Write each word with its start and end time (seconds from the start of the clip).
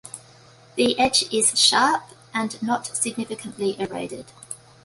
The 0.77 0.97
edge 0.97 1.31
is 1.31 1.51
sharp 1.59 2.01
and 2.33 2.59
not 2.63 2.87
significantly 2.87 3.79
eroded. 3.79 4.25